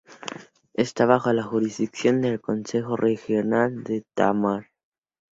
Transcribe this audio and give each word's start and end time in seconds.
Esta 0.73 1.05
bajo 1.05 1.31
la 1.31 1.43
jurisdicción 1.43 2.21
del 2.21 2.41
Concejo 2.41 2.97
Regional 2.97 3.83
de 3.83 4.03
Tamar. 4.15 4.71